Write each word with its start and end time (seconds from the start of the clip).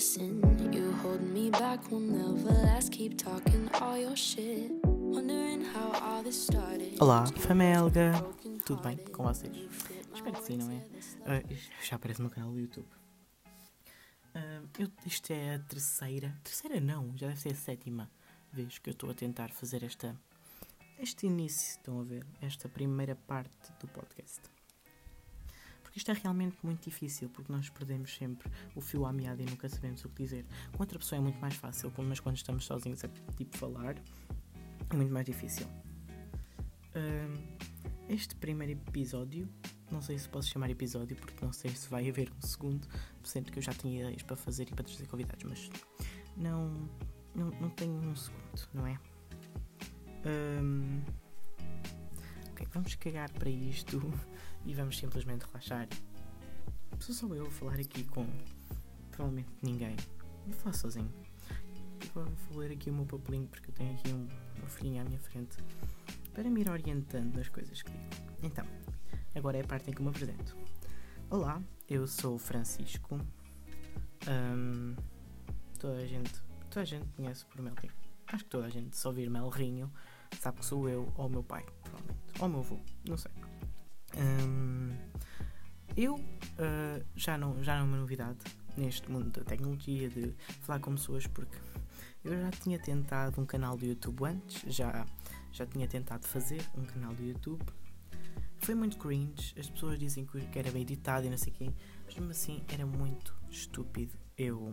listen. 0.00 0.40
You 0.72 0.92
hold 1.02 1.20
me 1.20 1.50
back, 1.50 1.80
never 1.92 2.52
last. 2.64 2.90
Keep 2.90 3.18
talking 3.18 3.68
all 3.82 3.98
your 3.98 4.16
shit. 4.16 4.72
Wondering 4.86 5.62
how 5.62 5.92
all 6.00 6.22
this 6.22 6.42
started. 6.46 6.96
Olá, 7.00 7.26
Famelga! 7.36 8.12
Tudo 8.64 8.80
bem 8.82 8.96
com 8.96 9.24
vocês? 9.24 9.54
Espero 10.14 10.36
que 10.38 10.44
sim, 10.44 10.56
não 10.56 10.70
é? 10.70 11.42
Isto 11.52 11.70
já 11.86 11.96
aparece 11.96 12.20
no 12.22 12.28
meu 12.28 12.34
canal 12.34 12.50
do 12.50 12.58
YouTube. 12.58 12.86
Ah, 14.34 14.62
eu- 14.78 14.90
isto 15.04 15.32
é 15.34 15.56
a 15.56 15.58
terceira. 15.58 16.34
Terceira 16.44 16.80
não, 16.80 17.14
já 17.18 17.26
deve 17.28 17.38
ser 17.40 17.50
a 17.50 17.54
sétima 17.54 18.10
vez 18.50 18.78
que 18.78 18.88
eu 18.88 18.92
estou 18.92 19.10
a 19.10 19.14
tentar 19.14 19.50
fazer 19.50 19.82
esta. 19.84 20.16
Este 20.98 21.26
início, 21.26 21.76
estão 21.76 22.00
a 22.00 22.04
ver? 22.04 22.24
Esta 22.40 22.70
primeira 22.70 23.14
parte 23.26 23.70
do 23.78 23.86
podcast. 23.88 24.40
Porque 25.90 25.98
isto 25.98 26.10
é 26.12 26.14
realmente 26.14 26.56
muito 26.62 26.84
difícil, 26.84 27.28
porque 27.30 27.52
nós 27.52 27.68
perdemos 27.68 28.14
sempre 28.14 28.48
o 28.76 28.80
fio 28.80 29.04
à 29.04 29.12
meada 29.12 29.42
e 29.42 29.44
nunca 29.44 29.68
sabemos 29.68 30.04
o 30.04 30.08
que 30.08 30.22
dizer. 30.22 30.46
Com 30.70 30.84
outra 30.84 30.96
pessoa 30.96 31.18
é 31.18 31.20
muito 31.20 31.40
mais 31.40 31.56
fácil, 31.56 31.92
mas 31.98 32.20
quando 32.20 32.36
estamos 32.36 32.64
sozinhos 32.64 33.04
a 33.04 33.08
tipo 33.36 33.56
falar 33.58 33.96
é 34.88 34.94
muito 34.94 35.12
mais 35.12 35.26
difícil. 35.26 35.66
Ahm, 36.94 37.34
este 38.08 38.36
primeiro 38.36 38.72
episódio, 38.72 39.48
não 39.90 40.00
sei 40.00 40.16
se 40.16 40.28
posso 40.28 40.48
chamar 40.48 40.70
episódio, 40.70 41.16
porque 41.16 41.44
não 41.44 41.52
sei 41.52 41.72
se 41.72 41.88
vai 41.88 42.08
haver 42.08 42.30
um 42.38 42.46
segundo, 42.46 42.86
sendo 43.24 43.50
que 43.50 43.58
eu 43.58 43.62
já 43.62 43.72
tinha 43.72 44.00
ideias 44.00 44.22
para 44.22 44.36
fazer 44.36 44.68
e 44.68 44.72
para 44.72 44.84
trazer 44.84 45.08
convidados, 45.08 45.44
mas 45.44 45.70
não, 46.36 46.88
não, 47.34 47.50
não 47.60 47.70
tenho 47.70 47.94
um 47.94 48.14
segundo, 48.14 48.68
não 48.74 48.86
é? 48.86 48.96
Ahm, 50.24 51.02
ok, 52.52 52.64
vamos 52.72 52.94
cagar 52.94 53.28
para 53.32 53.50
isto 53.50 54.00
e 54.64 54.74
vamos 54.74 54.98
simplesmente 54.98 55.44
relaxar. 55.46 55.88
Sou 56.98 57.14
só 57.14 57.26
eu 57.34 57.46
a 57.46 57.50
falar 57.50 57.80
aqui 57.80 58.04
com 58.04 58.26
provavelmente 59.10 59.50
ninguém. 59.62 59.96
Vou 60.46 60.54
falar 60.54 60.72
sozinho. 60.74 61.12
Vou, 62.14 62.24
vou 62.24 62.58
ler 62.58 62.72
aqui 62.72 62.90
o 62.90 62.94
meu 62.94 63.06
papelinho 63.06 63.46
porque 63.48 63.70
eu 63.70 63.74
tenho 63.74 63.92
aqui 63.92 64.12
um, 64.12 64.28
uma 64.58 64.68
folhinha 64.68 65.02
à 65.02 65.04
minha 65.04 65.18
frente 65.18 65.56
para 66.32 66.48
me 66.48 66.60
ir 66.60 66.70
orientando 66.70 67.34
nas 67.36 67.48
coisas 67.48 67.82
que 67.82 67.90
digo. 67.90 68.38
Então, 68.42 68.66
agora 69.34 69.58
é 69.58 69.60
a 69.62 69.66
parte 69.66 69.90
em 69.90 69.92
que 69.92 70.02
me 70.02 70.08
apresento. 70.08 70.56
Olá, 71.28 71.62
eu 71.88 72.06
sou 72.06 72.34
o 72.34 72.38
Francisco. 72.38 73.20
Ahm, 74.26 74.94
toda 75.78 75.98
a 75.98 76.06
gente, 76.06 76.32
toda 76.68 76.82
a 76.82 76.84
gente 76.84 77.06
conhece 77.16 77.44
por 77.46 77.62
Melrinho. 77.62 77.92
Acho 78.26 78.44
que 78.44 78.50
toda 78.50 78.66
a 78.66 78.70
gente, 78.70 78.96
se 78.96 79.06
ouvir 79.06 79.28
Melrinho, 79.28 79.92
sabe 80.38 80.58
que 80.58 80.66
sou 80.66 80.88
eu 80.88 81.12
ou 81.16 81.26
o 81.26 81.30
meu 81.30 81.42
pai, 81.42 81.64
provavelmente. 81.82 82.20
Ou 82.40 82.46
o 82.46 82.50
meu 82.50 82.60
avô, 82.60 82.80
não 83.08 83.16
sei. 83.16 83.32
Ahm, 84.16 84.96
eu 85.96 86.18
ah, 86.58 87.00
já, 87.16 87.38
não, 87.38 87.62
já 87.64 87.76
não 87.76 87.82
é 87.82 87.84
uma 87.84 87.96
novidade 87.96 88.38
neste 88.76 89.10
mundo 89.10 89.30
da 89.30 89.42
tecnologia, 89.42 90.08
de 90.08 90.34
falar 90.60 90.78
com 90.78 90.92
pessoas, 90.92 91.26
porque 91.26 91.56
eu 92.22 92.38
já 92.38 92.50
tinha 92.50 92.78
tentado 92.78 93.40
um 93.40 93.46
canal 93.46 93.76
do 93.76 93.86
YouTube 93.86 94.24
antes, 94.24 94.62
já, 94.72 95.06
já 95.52 95.66
tinha 95.66 95.88
tentado 95.88 96.26
fazer 96.26 96.62
um 96.76 96.84
canal 96.84 97.14
do 97.14 97.22
YouTube. 97.24 97.64
Foi 98.58 98.74
muito 98.74 98.98
cringe, 98.98 99.54
as 99.58 99.70
pessoas 99.70 99.98
dizem 99.98 100.26
que 100.26 100.58
era 100.58 100.70
bem 100.70 100.82
editado 100.82 101.26
e 101.26 101.30
não 101.30 101.38
sei 101.38 101.52
quem, 101.52 101.74
mas 102.04 102.14
mesmo 102.14 102.30
assim 102.30 102.62
era 102.68 102.84
muito 102.84 103.34
estúpido 103.48 104.18
eu, 104.36 104.70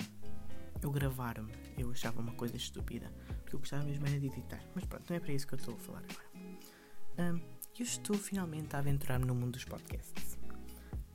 eu 0.82 0.92
gravar-me. 0.92 1.52
Eu 1.78 1.92
achava 1.92 2.20
uma 2.20 2.34
coisa 2.34 2.58
estúpida, 2.58 3.10
porque 3.42 3.56
eu 3.56 3.60
gostava 3.60 3.84
mesmo 3.86 4.06
era 4.06 4.20
de 4.20 4.28
editar. 4.28 4.62
Mas 4.76 4.84
pronto, 4.84 5.06
não 5.10 5.16
é 5.16 5.20
para 5.22 5.32
isso 5.32 5.48
que 5.48 5.54
eu 5.54 5.58
estou 5.58 5.76
a 5.76 5.80
falar 5.80 6.00
agora. 6.00 6.28
Ahm, 7.18 7.42
eu 7.80 7.84
estou 7.84 8.18
finalmente 8.18 8.76
a 8.76 8.80
aventurar-me 8.80 9.26
no 9.26 9.36
mundo 9.36 9.54
dos 9.54 9.64
podcasts. 9.64 10.38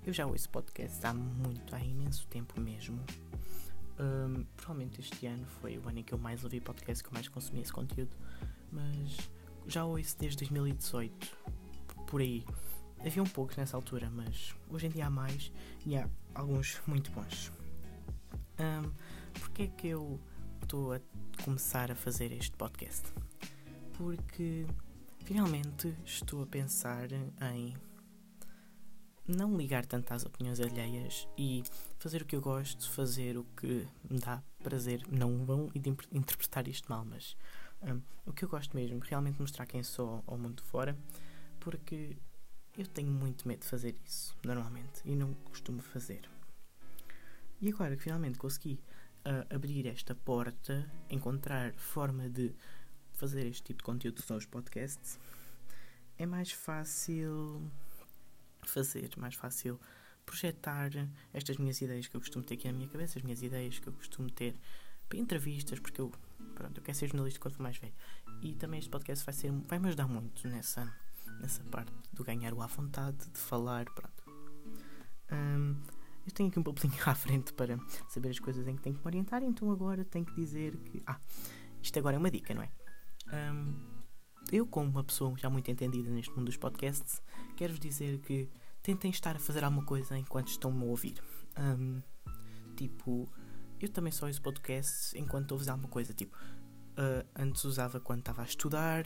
Eu 0.05 0.13
já 0.13 0.27
ouço 0.27 0.49
podcasts 0.49 1.05
há 1.05 1.13
muito, 1.13 1.75
há 1.75 1.81
imenso 1.81 2.27
tempo 2.29 2.61
mesmo. 2.61 3.01
Ahm, 3.99 4.45
provavelmente 4.57 5.01
este 5.01 5.27
ano 5.27 5.47
foi 5.61 5.79
o 5.79 5.89
ano 5.89 5.99
em 5.99 6.03
que 6.03 6.13
eu 6.13 6.19
mais 6.19 6.45
ouvi 6.45 6.61
podcasts, 6.61 7.03
que 7.03 7.09
eu 7.09 7.13
mais 7.13 7.29
consumi 7.29 7.61
esse 7.61 7.73
conteúdo, 7.73 8.17
mas 8.71 9.17
já 9.67 9.85
ouço 9.85 10.17
desde 10.19 10.39
2018, 10.39 11.37
por 12.07 12.21
aí. 12.21 12.45
Havia 13.01 13.23
um 13.23 13.27
poucos 13.27 13.57
nessa 13.57 13.77
altura, 13.77 14.09
mas 14.11 14.55
hoje 14.69 14.87
em 14.87 14.91
dia 14.91 15.07
há 15.07 15.11
mais 15.11 15.53
e 15.85 15.97
há 15.97 16.09
alguns 16.35 16.81
muito 16.87 17.11
bons. 17.11 17.53
Um, 18.59 18.93
Porquê 19.41 19.65
é 19.65 19.67
que 19.67 19.89
eu 19.89 20.21
estou 20.63 20.95
a 20.95 21.01
começar 21.43 21.91
a 21.91 21.95
fazer 21.95 22.33
este 22.33 22.57
podcast? 22.57 23.07
Porque 23.95 24.67
finalmente 25.25 25.95
estou 26.05 26.43
a 26.43 26.47
pensar 26.47 27.09
em 27.13 27.77
não 29.27 29.57
ligar 29.57 29.87
tanto 29.87 30.13
às 30.13 30.25
opiniões 30.25 30.61
alheias 30.61 31.29
e 31.39 31.63
fazer 31.99 32.23
o 32.23 32.25
que 32.25 32.35
eu 32.35 32.41
gosto, 32.41 32.91
fazer 32.91 33.39
o 33.39 33.45
que 33.57 33.87
me 34.11 34.19
dá 34.19 34.43
prazer. 34.63 35.07
Não 35.09 35.45
vão 35.45 35.71
inter- 35.75 36.09
interpretar 36.11 36.67
isto 36.67 36.91
mal, 36.91 37.05
mas 37.05 37.37
hum, 37.83 38.01
o 38.27 38.33
que 38.33 38.45
eu 38.45 38.49
gosto 38.49 38.77
mesmo, 38.77 38.99
realmente 39.01 39.41
mostrar 39.41 39.67
quem 39.67 39.83
sou 39.83 40.23
ao 40.27 40.37
mundo 40.37 40.63
fora, 40.65 40.97
porque 41.61 42.17
eu 42.77 42.87
tenho 42.87 43.11
muito 43.11 43.47
medo 43.47 43.61
de 43.61 43.67
fazer 43.67 43.97
isso, 44.05 44.37
normalmente, 44.43 45.03
e 45.05 45.15
não 45.15 45.35
costumo 45.35 45.81
fazer. 45.81 46.29
E 47.61 47.69
agora 47.69 47.97
que 47.97 48.03
finalmente 48.03 48.39
consegui 48.39 48.81
ah, 49.25 49.47
abrir 49.55 49.87
esta 49.87 50.17
porta, 50.17 50.91
encontrar 51.09 51.73
forma 51.75 52.29
de 52.29 52.53
fazer 53.15 53.47
este 53.47 53.63
tipo 53.63 53.79
de 53.79 53.85
conteúdo 53.85 54.23
são 54.23 54.37
os 54.37 54.47
podcasts, 54.47 55.19
é 56.19 56.27
mais 56.27 56.53
fácil 56.53 57.71
fazer, 58.63 59.11
mais 59.17 59.35
fácil 59.35 59.79
projetar 60.25 60.91
estas 61.33 61.57
minhas 61.57 61.81
ideias 61.81 62.07
que 62.07 62.17
eu 62.17 62.21
costumo 62.21 62.45
ter 62.45 62.55
aqui 62.55 62.67
na 62.69 62.75
minha 62.75 62.89
cabeça, 62.89 63.19
as 63.19 63.23
minhas 63.25 63.43
ideias 63.43 63.79
que 63.79 63.89
eu 63.89 63.93
costumo 63.93 64.31
ter 64.31 64.55
para 65.09 65.19
entrevistas, 65.19 65.79
porque 65.79 66.01
eu, 66.01 66.13
pronto, 66.55 66.79
eu 66.79 66.83
quero 66.83 66.97
ser 66.97 67.09
jornalista 67.09 67.41
quando 67.41 67.55
for 67.55 67.63
mais 67.63 67.77
velho. 67.77 67.93
E 68.41 68.55
também 68.55 68.79
este 68.79 68.91
podcast 68.91 69.25
vai, 69.25 69.35
ser, 69.35 69.53
vai 69.53 69.79
me 69.79 69.89
ajudar 69.89 70.09
muito 70.09 70.47
nessa, 70.49 70.93
nessa 71.41 71.63
parte 71.65 71.93
do 72.13 72.25
ganhar 72.25 72.55
o 72.55 72.63
à 72.63 72.67
vontade, 72.67 73.29
de 73.29 73.39
falar, 73.39 73.85
pronto. 73.87 74.23
Hum, 75.31 75.77
eu 76.27 76.33
tenho 76.33 76.49
aqui 76.49 76.59
um 76.59 76.63
papelinho 76.63 76.97
à 77.05 77.15
frente 77.15 77.53
para 77.53 77.79
saber 78.09 78.31
as 78.31 78.39
coisas 78.39 78.67
em 78.67 78.77
que 78.77 78.83
tenho 78.83 78.97
que 78.97 79.03
me 79.03 79.07
orientar, 79.07 79.43
então 79.43 79.71
agora 79.71 80.05
tenho 80.05 80.25
que 80.25 80.35
dizer 80.35 80.77
que. 80.77 81.03
Ah, 81.07 81.21
isto 81.83 81.99
agora 81.99 82.17
é 82.17 82.19
uma 82.19 82.31
dica, 82.31 82.55
não 82.55 82.63
é? 82.63 82.71
Hum, 83.33 83.75
eu, 84.51 84.67
como 84.67 84.91
uma 84.91 85.05
pessoa 85.05 85.35
já 85.39 85.49
muito 85.49 85.71
entendida 85.71 86.11
neste 86.11 86.31
mundo 86.33 86.47
dos 86.47 86.57
podcasts, 86.57 87.23
quero-vos 87.57 87.81
dizer 87.81 88.19
que 88.21 88.49
tentem 88.83 89.11
estar 89.11 89.37
a 89.37 89.39
fazer 89.39 89.65
alguma 89.65 89.85
coisa 89.85 90.17
enquanto 90.19 90.49
estão-me 90.49 90.83
a 90.83 90.87
ouvir. 90.87 91.23
Hum, 91.59 92.01
tipo, 92.77 93.29
eu 93.81 93.89
também 93.89 94.13
só 94.13 94.27
ouço 94.27 94.43
podcasts 94.43 95.15
enquanto 95.15 95.57
fazer 95.57 95.71
alguma 95.71 95.89
coisa. 95.89 96.13
Tipo, 96.13 96.37
ah, 96.97 97.25
antes 97.37 97.65
usava 97.65 98.01
quando 98.01 98.21
estava 98.21 98.43
a 98.43 98.45
estudar, 98.45 99.05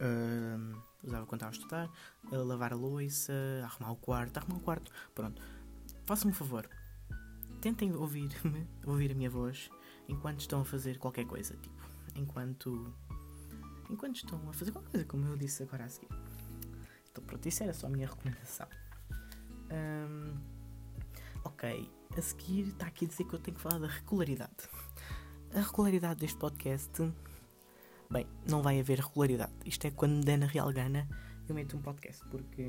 ah, 0.00 0.80
usava 1.02 1.26
quando 1.26 1.40
estava 1.40 1.50
a 1.50 1.56
estudar, 1.56 1.90
a 2.30 2.36
lavar 2.36 2.72
a 2.72 2.76
louça, 2.76 3.32
a 3.62 3.66
arrumar 3.66 3.92
o 3.92 3.96
quarto, 3.96 4.36
arrumar 4.38 4.56
o 4.56 4.60
quarto. 4.60 4.90
Pronto, 5.14 5.40
façam-me 6.04 6.32
um 6.32 6.34
favor. 6.34 6.68
Tentem 7.60 7.94
ouvir-me, 7.94 8.68
ouvir 8.84 9.12
a 9.12 9.14
minha 9.14 9.30
voz 9.30 9.70
enquanto 10.08 10.40
estão 10.40 10.60
a 10.60 10.64
fazer 10.64 10.98
qualquer 10.98 11.26
coisa. 11.26 11.56
Tipo, 11.56 11.82
enquanto 12.14 12.92
enquanto 13.90 14.16
estão 14.16 14.48
a 14.48 14.52
fazer 14.52 14.72
qualquer 14.72 14.90
coisa, 14.90 15.06
como 15.06 15.26
eu 15.26 15.36
disse 15.36 15.62
agora 15.62 15.84
a 15.84 15.88
seguir. 15.88 16.08
Então 17.10 17.24
pronto, 17.24 17.46
isso 17.46 17.62
era 17.62 17.72
só 17.72 17.86
a 17.86 17.90
minha 17.90 18.06
recomendação. 18.06 18.66
Hum, 19.70 20.34
ok, 21.44 21.90
a 22.16 22.22
seguir 22.22 22.68
está 22.68 22.86
aqui 22.86 23.04
a 23.04 23.08
dizer 23.08 23.24
que 23.24 23.34
eu 23.34 23.38
tenho 23.38 23.56
que 23.56 23.62
falar 23.62 23.78
da 23.78 23.86
regularidade. 23.86 24.68
A 25.54 25.60
regularidade 25.60 26.20
deste 26.20 26.38
podcast, 26.38 26.92
bem, 28.10 28.26
não 28.48 28.62
vai 28.62 28.80
haver 28.80 29.00
regularidade. 29.00 29.52
Isto 29.64 29.86
é 29.86 29.90
quando 29.90 30.16
me 30.16 30.24
der 30.24 30.38
na 30.38 30.46
real 30.46 30.72
gana, 30.72 31.08
eu 31.48 31.54
meto 31.54 31.76
um 31.76 31.80
podcast, 31.80 32.24
porque 32.26 32.62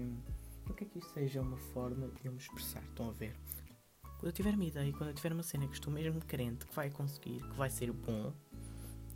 não 0.66 0.76
quero 0.76 0.92
que 0.92 1.00
isto 1.00 1.12
seja 1.14 1.42
uma 1.42 1.58
forma 1.58 2.08
de 2.10 2.26
eu 2.26 2.32
me 2.32 2.38
expressar, 2.38 2.84
estão 2.84 3.10
a 3.10 3.14
ver? 3.14 3.36
Quando 4.04 4.28
eu 4.28 4.32
tiver 4.32 4.54
uma 4.54 4.66
ideia, 4.66 4.92
quando 4.94 5.10
eu 5.10 5.14
tiver 5.14 5.32
uma 5.32 5.44
cena 5.44 5.68
que 5.68 5.74
estou 5.74 5.94
mesmo 5.94 6.20
carente, 6.26 6.66
que 6.66 6.74
vai 6.74 6.90
conseguir, 6.90 7.42
que 7.42 7.56
vai 7.56 7.70
ser 7.70 7.92
bom, 7.92 8.34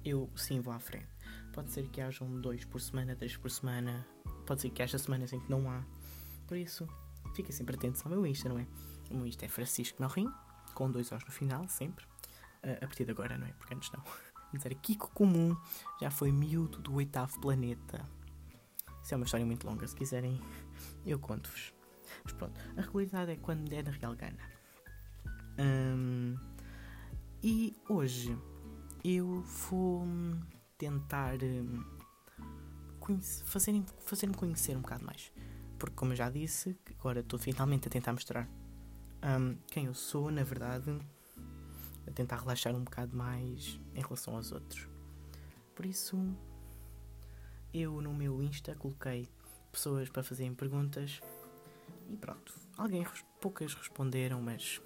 eu 0.06 0.30
sim 0.36 0.59
vou 0.59 0.74
à 0.74 0.80
frente. 0.80 1.07
Pode 1.53 1.71
ser 1.71 1.88
que 1.89 2.01
haja 2.01 2.24
um 2.24 2.39
dois 2.39 2.63
por 2.65 2.80
semana, 2.80 3.15
três 3.15 3.36
por 3.36 3.51
semana. 3.51 4.06
Pode 4.45 4.62
ser 4.62 4.69
que 4.69 4.81
haja 4.81 4.98
semanas 4.98 5.33
em 5.33 5.39
que 5.39 5.50
não 5.50 5.69
há. 5.69 5.83
Por 6.48 6.57
isso, 6.57 6.88
fiquem 7.36 7.51
sempre 7.51 7.75
atentos 7.75 8.01
ao 8.06 8.12
meu 8.12 8.25
Insta, 8.25 8.50
não 8.50 8.59
é? 8.59 8.68
O 9.09 9.15
meu 9.15 9.27
Insta 9.27 9.45
é 9.45 9.48
Francisco 9.50 10.01
Melrim, 10.01 10.31
com 10.74 10.89
dois 10.89 11.12
Os 11.12 11.24
no 11.24 11.31
final, 11.31 11.68
sempre. 11.68 12.06
Ah, 12.63 12.74
a 12.74 12.88
partir 12.88 13.06
de 13.06 13.12
agora, 13.12 13.38
não 13.38 13.45
é? 13.48 13.51
Porque 13.53 13.74
antes 13.74 13.92
não. 13.92 14.03
Antes 14.53 14.65
era 14.65 14.75
Kiko 14.75 15.09
Comum, 15.12 15.56
já 16.01 16.12
foi 16.12 16.30
miúdo 16.30 16.80
do 16.80 16.95
oitavo 16.95 17.39
planeta. 17.39 18.06
Isso 19.01 19.13
é 19.13 19.18
uma 19.18 19.24
história 19.24 19.45
muito 19.45 19.65
longa, 19.65 19.88
se 19.88 19.95
quiserem, 19.95 20.42
eu 21.06 21.18
conto-vos. 21.18 21.74
Mas 22.24 22.33
pronto, 22.33 22.59
a 22.75 22.81
regularidade 22.81 23.31
é 23.31 23.36
quando 23.38 23.69
der 23.69 23.86
na 23.86 23.92
real 23.92 24.13
gana. 24.13 24.38
E 27.42 27.75
hoje 27.89 28.38
eu 29.04 29.42
vou 29.42 30.06
tentar 30.81 31.36
hum, 31.44 31.83
fazerem 33.45 34.33
conhecer 34.36 34.75
um 34.75 34.81
bocado 34.81 35.06
mais. 35.06 35.31
Porque, 35.78 35.95
como 35.95 36.13
eu 36.13 36.16
já 36.16 36.30
disse, 36.30 36.75
agora 37.00 37.19
estou 37.19 37.38
finalmente 37.38 37.88
a 37.88 37.92
tentar 37.92 38.13
mostrar 38.13 38.50
um, 39.24 39.56
quem 39.68 39.86
eu 39.86 39.94
sou, 39.94 40.31
na 40.31 40.44
verdade, 40.44 40.98
a 42.07 42.12
tentar 42.12 42.38
relaxar 42.38 42.75
um 42.75 42.83
bocado 42.83 43.16
mais 43.16 43.80
em 43.94 44.01
relação 44.01 44.36
aos 44.36 44.51
outros. 44.51 44.88
Por 45.75 45.86
isso, 45.86 46.18
eu 47.72 48.01
no 48.01 48.13
meu 48.13 48.42
Insta 48.42 48.74
coloquei 48.74 49.30
pessoas 49.72 50.10
para 50.10 50.24
fazerem 50.24 50.56
perguntas 50.56 51.22
e 52.10 52.18
pronto. 52.18 52.54
Alguém, 52.75 53.06
poucas 53.39 53.75
responderam, 53.75 54.42
mas 54.42 54.81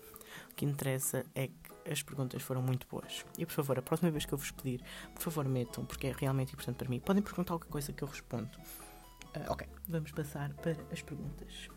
o 0.52 0.56
que 0.56 0.66
interessa 0.66 1.26
é 1.34 1.48
que 1.48 1.75
as 1.90 2.02
perguntas 2.02 2.42
foram 2.42 2.62
muito 2.62 2.88
boas. 2.88 3.26
E 3.38 3.46
por 3.46 3.54
favor, 3.54 3.78
a 3.80 3.82
próxima 3.82 4.12
vez 4.12 4.26
que 4.26 4.34
eu 4.34 4.38
vos 4.38 4.52
pedir, 4.52 4.84
por 5.14 5.22
favor 5.22 5.46
metam, 5.46 5.86
porque 5.86 6.08
é 6.08 6.16
realmente 6.18 6.54
importante 6.54 6.78
para 6.78 6.90
mim. 6.90 7.00
Podem 7.00 7.22
perguntar 7.22 7.54
qualquer 7.54 7.70
coisa 7.70 7.94
que 7.94 8.04
eu 8.04 8.08
respondo. 8.08 8.50
Uh, 9.36 9.52
ok, 9.52 9.68
vamos 9.88 10.12
passar 10.12 10.54
para 10.54 10.76
as 10.92 11.02
perguntas. 11.02 11.70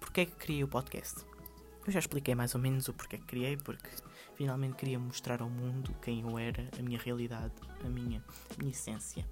Porquê 0.00 0.22
é 0.22 0.26
que 0.26 0.32
criei 0.32 0.64
o 0.64 0.68
podcast? 0.68 1.24
Eu 1.84 1.92
já 1.92 1.98
expliquei 1.98 2.34
mais 2.34 2.54
ou 2.54 2.60
menos 2.60 2.86
o 2.88 2.92
porquê 2.92 3.18
que 3.18 3.24
criei, 3.24 3.56
porque 3.56 3.88
finalmente 4.36 4.76
queria 4.76 4.98
mostrar 4.98 5.42
ao 5.42 5.48
mundo 5.48 5.94
quem 6.00 6.20
eu 6.20 6.38
era, 6.38 6.68
a 6.78 6.82
minha 6.82 6.98
realidade, 6.98 7.54
a 7.84 7.88
minha, 7.88 8.22
a 8.50 8.58
minha 8.58 8.70
essência. 8.70 9.26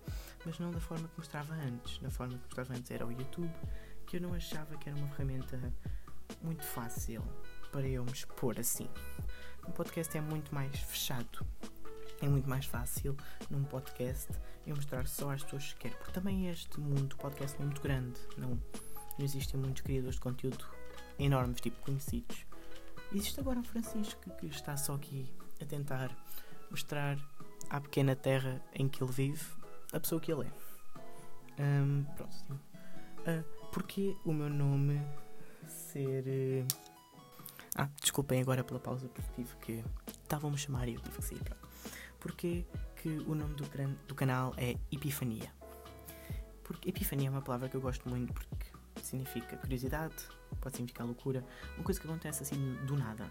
Mas 0.44 0.58
não 0.58 0.70
da 0.70 0.80
forma 0.80 1.06
que 1.08 1.18
mostrava 1.18 1.54
antes. 1.54 1.98
Da 1.98 2.10
forma 2.10 2.34
que 2.34 2.44
mostrava 2.44 2.72
antes 2.74 2.90
era 2.90 3.06
o 3.06 3.12
YouTube, 3.12 3.52
que 4.06 4.16
eu 4.16 4.20
não 4.20 4.34
achava 4.34 4.76
que 4.78 4.88
era 4.88 4.98
uma 4.98 5.08
ferramenta 5.08 5.72
muito 6.42 6.64
fácil 6.64 7.22
para 7.70 7.86
eu 7.86 8.04
me 8.04 8.12
expor 8.12 8.58
assim. 8.58 8.88
Um 9.66 9.72
podcast 9.72 10.16
é 10.16 10.20
muito 10.20 10.54
mais 10.54 10.78
fechado. 10.78 11.46
É 12.20 12.28
muito 12.28 12.48
mais 12.48 12.66
fácil 12.66 13.16
num 13.48 13.64
podcast 13.64 14.28
eu 14.66 14.76
mostrar 14.76 15.06
só 15.06 15.30
às 15.30 15.42
pessoas 15.42 15.72
que 15.72 15.80
quero. 15.80 15.96
Porque 15.96 16.12
também 16.12 16.48
este 16.48 16.78
mundo 16.78 17.08
do 17.08 17.16
podcast 17.16 17.60
é 17.60 17.64
muito 17.64 17.80
grande. 17.80 18.18
Não, 18.36 18.50
não 18.50 19.24
existem 19.24 19.58
muitos 19.58 19.82
criadores 19.82 20.16
de 20.16 20.20
conteúdo 20.20 20.66
enormes, 21.18 21.60
tipo 21.60 21.80
conhecidos. 21.84 22.46
Existe 23.12 23.40
agora 23.40 23.58
um 23.58 23.64
Francisco 23.64 24.30
que 24.38 24.46
está 24.46 24.76
só 24.76 24.94
aqui 24.94 25.32
a 25.60 25.64
tentar 25.64 26.10
mostrar 26.70 27.18
à 27.68 27.80
pequena 27.80 28.14
terra 28.14 28.62
em 28.74 28.88
que 28.88 29.02
ele 29.02 29.12
vive 29.12 29.44
a 29.92 30.00
pessoa 30.00 30.20
que 30.20 30.32
ele 30.32 30.46
é. 30.46 31.62
Um, 31.62 32.04
pronto. 32.16 32.52
Uh, 33.20 33.70
porque 33.72 34.16
o 34.24 34.32
meu 34.32 34.48
nome 34.48 35.00
ser. 35.66 36.24
Uh... 36.26 36.89
Ah, 37.76 37.88
desculpem 38.00 38.40
agora 38.40 38.64
pela 38.64 38.80
pausa, 38.80 39.08
porque 39.08 39.30
tive 39.34 39.56
que. 39.56 39.84
Estavam-me 40.22 40.56
a 40.56 40.58
chamar 40.58 40.88
e 40.88 40.94
eu 40.94 41.00
tive 41.00 41.16
que 41.16 41.24
sair. 41.24 41.56
Porque 42.18 42.66
que 42.96 43.08
o 43.08 43.34
nome 43.34 43.54
do, 43.54 43.64
do 44.06 44.14
canal 44.14 44.52
é 44.56 44.76
Epifania. 44.92 45.50
Porque 46.64 46.90
Epifania 46.90 47.28
é 47.28 47.30
uma 47.30 47.42
palavra 47.42 47.68
que 47.68 47.76
eu 47.76 47.80
gosto 47.80 48.08
muito 48.08 48.32
porque 48.32 48.66
significa 49.02 49.56
curiosidade, 49.56 50.14
pode 50.60 50.76
significar 50.76 51.06
loucura, 51.06 51.44
uma 51.76 51.84
coisa 51.84 51.98
que 52.00 52.06
acontece 52.06 52.42
assim 52.42 52.76
do 52.86 52.96
nada. 52.96 53.30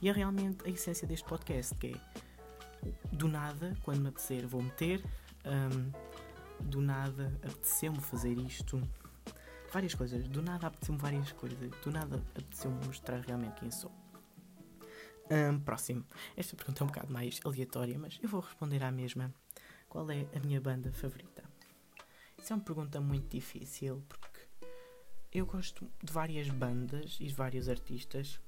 E 0.00 0.08
é 0.08 0.12
realmente 0.12 0.64
a 0.64 0.68
essência 0.68 1.06
deste 1.06 1.26
podcast, 1.26 1.74
que 1.76 1.94
é 1.94 2.90
do 3.12 3.28
nada, 3.28 3.74
quando 3.82 4.00
me 4.00 4.08
apetecer, 4.08 4.46
vou 4.46 4.62
meter, 4.62 5.04
um, 5.44 5.90
do 6.60 6.80
nada 6.80 7.32
apeteceu-me 7.42 8.00
fazer 8.00 8.36
isto, 8.38 8.80
várias 9.72 9.94
coisas, 9.94 10.26
do 10.28 10.42
nada 10.42 10.66
apeteceu-me 10.66 11.00
várias 11.00 11.32
coisas, 11.32 11.70
do 11.82 11.90
nada 11.90 12.16
apeteceu-me 12.16 12.84
mostrar 12.86 13.20
realmente 13.20 13.60
quem 13.60 13.70
sou. 13.70 13.92
Um, 15.30 15.60
próximo. 15.60 16.06
Esta 16.36 16.56
pergunta 16.56 16.82
é 16.82 16.84
um 16.84 16.86
bocado 16.86 17.12
mais 17.12 17.38
aleatória, 17.44 17.98
mas 17.98 18.18
eu 18.22 18.28
vou 18.28 18.40
responder 18.40 18.82
à 18.82 18.90
mesma. 18.90 19.32
Qual 19.88 20.10
é 20.10 20.26
a 20.34 20.40
minha 20.40 20.60
banda 20.60 20.92
favorita? 20.92 21.44
Isso 22.38 22.52
é 22.52 22.56
uma 22.56 22.62
pergunta 22.62 23.00
muito 23.00 23.28
difícil 23.28 24.02
porque 24.08 24.40
eu 25.32 25.44
gosto 25.44 25.90
de 26.02 26.12
várias 26.12 26.48
bandas 26.48 27.18
e 27.20 27.26
de 27.26 27.34
vários 27.34 27.68
artistas 27.68 28.40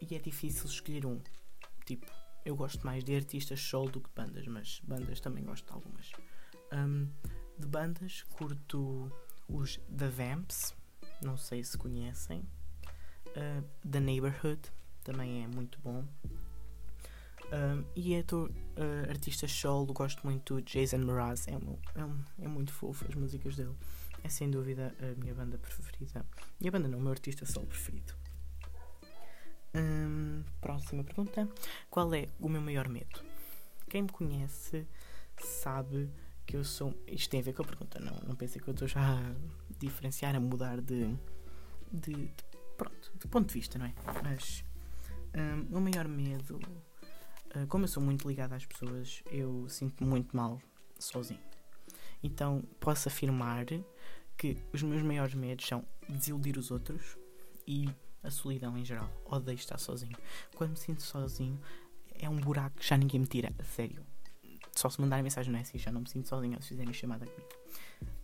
e 0.00 0.14
é 0.14 0.18
difícil 0.18 0.66
escolher 0.66 1.04
um. 1.04 1.20
Tipo, 1.84 2.10
eu 2.44 2.56
gosto 2.56 2.84
mais 2.86 3.04
de 3.04 3.14
artistas 3.14 3.60
solo 3.60 3.90
do 3.90 4.00
que 4.00 4.10
bandas, 4.14 4.46
mas 4.46 4.80
bandas 4.82 5.20
também 5.20 5.44
gosto 5.44 5.66
de 5.66 5.72
algumas. 5.72 6.12
Um, 6.72 7.08
de 7.58 7.66
bandas 7.66 8.22
curto 8.30 9.12
os 9.48 9.78
The 9.96 10.08
Vamps, 10.08 10.74
não 11.20 11.36
sei 11.36 11.62
se 11.64 11.76
conhecem. 11.76 12.46
Uh, 13.28 13.64
The 13.88 14.00
Neighborhood 14.00 14.60
também 15.02 15.44
é 15.44 15.46
muito 15.46 15.78
bom. 15.80 16.04
Um, 17.52 17.84
e 17.94 18.14
é 18.14 18.22
do 18.22 18.44
uh, 18.46 19.10
artista 19.10 19.46
solo, 19.46 19.92
gosto 19.92 20.24
muito 20.24 20.54
do 20.54 20.62
Jason 20.62 20.98
Mraz, 20.98 21.46
é, 21.48 21.56
um, 21.56 21.78
é, 21.94 22.04
um, 22.04 22.24
é 22.40 22.48
muito 22.48 22.72
fofo 22.72 23.04
as 23.06 23.14
músicas 23.14 23.56
dele 23.56 23.76
é 24.24 24.28
sem 24.28 24.50
dúvida 24.50 24.94
a 25.00 25.20
minha 25.20 25.34
banda 25.34 25.58
preferida. 25.58 26.24
Minha 26.60 26.70
banda 26.70 26.88
não, 26.88 26.98
o 26.98 27.02
meu 27.02 27.10
artista 27.10 27.44
solo 27.44 27.66
preferido. 27.66 28.14
Próxima 30.60 31.02
pergunta. 31.02 31.48
Qual 31.90 32.14
é 32.14 32.28
o 32.38 32.48
meu 32.48 32.60
maior 32.60 32.88
medo? 32.88 33.20
Quem 33.88 34.02
me 34.02 34.08
conhece 34.08 34.86
sabe 35.38 36.08
que 36.52 36.56
eu 36.58 36.64
sou. 36.64 36.94
Isto 37.06 37.30
tem 37.30 37.40
a 37.40 37.42
ver 37.42 37.54
com 37.54 37.62
a 37.62 37.64
pergunta, 37.64 37.98
não, 37.98 38.14
não 38.28 38.36
pensei 38.36 38.60
que 38.60 38.68
eu 38.68 38.72
estou 38.72 38.86
já 38.86 39.00
a 39.00 39.34
diferenciar, 39.78 40.36
a 40.36 40.40
mudar 40.40 40.82
de, 40.82 41.16
de, 41.90 42.12
de 42.12 42.34
pronto, 42.76 43.10
de 43.18 43.26
ponto 43.26 43.48
de 43.48 43.54
vista, 43.54 43.78
não 43.78 43.86
é? 43.86 43.94
Mas 44.22 44.62
um, 45.34 45.78
o 45.78 45.80
maior 45.80 46.06
medo, 46.06 46.60
uh, 47.56 47.66
como 47.68 47.84
eu 47.84 47.88
sou 47.88 48.02
muito 48.02 48.28
ligado 48.28 48.52
às 48.52 48.66
pessoas, 48.66 49.22
eu 49.30 49.66
sinto 49.70 50.04
muito 50.04 50.36
mal 50.36 50.60
sozinho. 50.98 51.40
Então 52.22 52.62
posso 52.78 53.08
afirmar 53.08 53.64
que 54.36 54.58
os 54.74 54.82
meus 54.82 55.00
maiores 55.00 55.32
medos 55.32 55.66
são 55.66 55.82
desiludir 56.06 56.58
os 56.58 56.70
outros 56.70 57.16
e 57.66 57.88
a 58.22 58.30
solidão 58.30 58.76
em 58.76 58.84
geral. 58.84 59.10
Odeio 59.24 59.56
estar 59.56 59.78
sozinho. 59.78 60.18
Quando 60.54 60.72
me 60.72 60.76
sinto 60.76 61.02
sozinho, 61.02 61.58
é 62.14 62.28
um 62.28 62.36
buraco 62.36 62.76
que 62.76 62.86
já 62.86 62.98
ninguém 62.98 63.20
me 63.20 63.26
tira, 63.26 63.50
a 63.58 63.64
sério. 63.64 64.11
Só 64.74 64.88
se 64.88 65.00
mandarem 65.00 65.22
mensagem 65.22 65.52
no 65.52 65.58
S 65.58 65.76
já 65.78 65.92
não 65.92 66.00
me 66.00 66.08
sinto 66.08 66.28
sozinho, 66.28 66.56
ou 66.56 66.62
se 66.62 66.68
fizerem 66.68 66.92
chamada 66.92 67.26
comigo. 67.26 67.48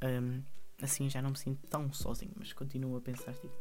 Um, 0.03 0.43
assim 0.83 1.09
já 1.11 1.21
não 1.21 1.31
me 1.31 1.39
sinto 1.39 1.67
tão 1.69 1.93
sozinho, 1.93 2.33
mas 2.37 2.53
continuo 2.53 2.97
a 2.97 3.01
pensar, 3.01 3.35
tipo, 3.35 3.55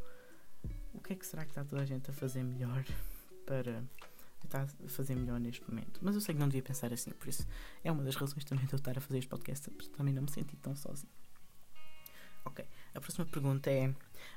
o 0.94 1.02
que 1.02 1.14
é 1.14 1.16
que 1.16 1.26
será 1.26 1.44
que 1.44 1.52
está 1.52 1.64
toda 1.64 1.82
a 1.82 1.86
gente 1.86 2.10
a 2.10 2.14
fazer 2.14 2.44
melhor 2.44 2.84
para 3.46 3.84
estar 4.44 4.64
a 4.64 4.90
fazer 4.90 5.16
melhor 5.16 5.40
neste 5.40 5.68
momento? 5.70 6.00
Mas 6.02 6.16
eu 6.16 6.22
sei 6.22 6.34
que 6.34 6.40
não 6.40 6.48
devia 6.48 6.64
pensar 6.64 6.94
assim, 6.94 7.12
por 7.12 7.28
isso 7.28 7.46
é 7.84 7.92
uma 7.92 8.04
das 8.04 8.16
razões 8.16 8.44
também 8.46 8.66
de 8.66 8.74
eu 8.74 8.78
estar 8.78 8.98
a 8.98 9.02
fazer 9.02 9.20
este 9.20 9.30
podcast, 9.30 9.70
porque 9.72 9.90
também 9.96 10.14
não 10.14 10.24
me 10.24 10.32
senti 10.32 10.56
tão 10.58 10.76
sozinho. 10.76 11.12
Ok, 12.46 12.66
a 12.96 13.02
próxima 13.02 13.26
pergunta 13.26 13.70
é: 13.70 13.94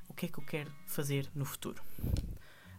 o 0.09 0.14
que 0.14 0.26
é 0.26 0.28
que 0.28 0.38
eu 0.38 0.45
quero 0.45 0.73
fazer 0.87 1.30
no 1.35 1.45
futuro? 1.45 1.80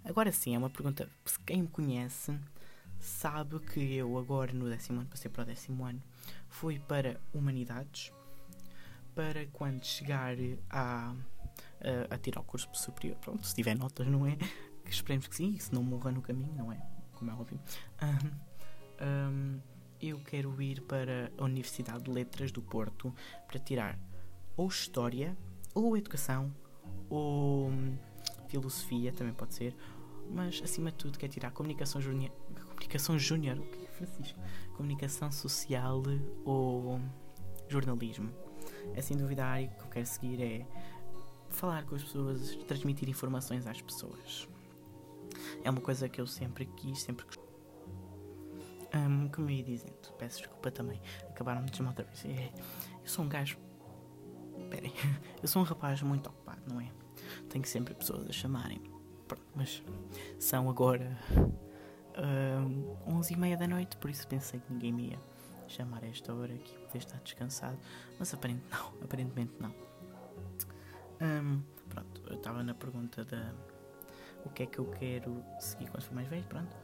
Agora 0.04 0.32
sim, 0.32 0.56
é 0.56 0.58
uma 0.58 0.70
pergunta. 0.70 1.10
Quem 1.46 1.62
me 1.62 1.68
conhece 1.68 2.38
sabe 3.02 3.60
que 3.60 3.96
eu, 3.96 4.18
agora 4.18 4.54
no 4.54 4.70
décimo 4.70 5.02
ano, 5.02 5.10
passei 5.10 5.30
para 5.30 5.44
o 5.44 5.46
décimo 5.46 5.84
ano, 5.84 6.02
fui 6.48 6.80
para 6.80 7.20
Humanidades 7.34 8.12
para 9.16 9.46
quando 9.48 9.84
chegar 9.84 10.36
a, 10.70 11.14
a, 11.82 12.16
a 12.16 12.18
tirar 12.18 12.42
o 12.42 12.44
curso 12.44 12.70
superior. 12.74 13.18
Pronto, 13.18 13.46
se 13.46 13.54
tiver 13.54 13.78
notas, 13.78 14.08
não 14.08 14.26
é? 14.26 14.38
Que 14.86 14.92
esperemos 14.92 15.28
que 15.28 15.36
sim, 15.36 15.58
se 15.60 15.74
não 15.74 15.84
morra 15.84 16.12
no 16.12 16.22
caminho, 16.22 16.54
não 16.56 16.72
é? 16.72 16.82
Como 17.14 17.30
é 17.30 17.34
óbvio. 17.34 17.60
Um, 18.02 19.06
um, 19.06 19.62
eu 20.02 20.20
quero 20.20 20.60
ir 20.62 20.82
para 20.82 21.32
a 21.38 21.44
Universidade 21.44 22.04
de 22.04 22.12
Letras 22.12 22.52
do 22.52 22.62
Porto 22.62 23.14
para 23.48 23.60
tirar 23.60 24.00
ou 24.58 24.68
história, 24.68 25.38
ou 25.74 25.96
educação, 25.96 26.54
ou 27.10 27.70
hum, 27.70 27.98
filosofia, 28.48 29.14
também 29.14 29.34
pode 29.34 29.54
ser, 29.54 29.76
mas 30.30 30.62
acima 30.64 30.92
de 30.92 30.98
tudo 30.98 31.18
quer 31.18 31.28
tirar 31.28 31.52
comunicação 31.52 32.02
comunicação 32.82 33.20
júnior, 33.20 33.60
o 33.60 33.62
que 33.62 33.86
é 33.86 33.88
Francisco? 33.88 34.40
Comunicação 34.76 35.32
social 35.32 36.02
ou 36.44 37.00
jornalismo. 37.68 38.32
É 38.96 39.02
sem 39.02 39.16
dúvida 39.16 39.46
a 39.46 39.48
área 39.48 39.68
que 39.68 39.82
eu 39.84 39.88
quero 39.88 40.06
seguir 40.06 40.42
é 40.42 40.66
falar 41.50 41.86
com 41.86 41.96
as 41.96 42.04
pessoas, 42.04 42.56
transmitir 42.68 43.08
informações 43.08 43.68
às 43.68 43.80
pessoas. 43.82 44.48
É 45.64 45.70
uma 45.70 45.80
coisa 45.80 46.10
que 46.10 46.20
eu 46.20 46.26
sempre 46.26 46.66
quis, 46.66 47.02
sempre 47.02 47.26
que 47.26 47.38
um, 48.98 49.30
como 49.30 49.50
eu 49.50 49.56
ia 49.56 49.64
dizendo, 49.64 49.94
peço 50.18 50.40
desculpa 50.40 50.70
também, 50.72 51.00
acabaram 51.30 51.64
de 51.64 51.78
chamar 51.78 51.92
outra 51.92 52.04
vez. 52.04 52.26
É, 52.26 52.52
eu 53.02 53.08
sou 53.08 53.24
um 53.24 53.30
gajo 53.30 53.58
Esperem, 54.58 54.94
eu 55.42 55.48
sou 55.48 55.62
um 55.62 55.66
rapaz 55.66 56.02
muito 56.02 56.28
ocupado, 56.28 56.62
não 56.68 56.82
é? 56.82 56.90
Tenho 57.48 57.66
sempre 57.66 57.94
pessoas 57.94 58.28
a 58.28 58.32
chamarem. 58.32 58.82
Pronto, 59.28 59.46
mas 59.56 59.82
são 60.40 60.70
agora 60.70 61.18
uh, 62.18 62.98
11 63.08 63.34
e 63.34 63.38
meia 63.38 63.58
da 63.58 63.68
noite, 63.68 63.98
por 63.98 64.10
isso 64.10 64.28
pensei 64.28 64.60
que 64.60 64.72
ninguém 64.72 64.92
me 64.92 65.10
ia 65.10 65.20
chamar 65.68 66.04
a 66.04 66.08
esta 66.08 66.34
hora 66.34 66.54
aqui, 66.54 66.78
poder 66.78 66.98
estar 66.98 67.18
descansado. 67.20 67.78
Mas 68.20 68.34
aparentemente 68.34 68.72
não, 68.76 69.04
aparentemente 69.04 69.54
não. 69.60 69.74
Um, 71.22 71.62
pronto, 71.90 72.22
eu 72.28 72.36
estava 72.36 72.64
na 72.64 72.74
pergunta 72.74 73.24
da 73.24 73.54
o 74.44 74.50
que 74.50 74.64
é 74.64 74.66
que 74.66 74.80
eu 74.80 74.86
quero 74.86 75.44
seguir 75.60 75.90
quando 75.90 76.04
for 76.04 76.16
mais 76.16 76.28
velho, 76.28 76.44
pronto. 76.46 76.76